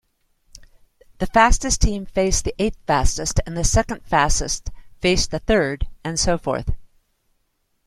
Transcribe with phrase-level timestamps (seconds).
[1.19, 6.71] The fastest team faced the eighth-fastest, the second-fastest faced the third, and so forth.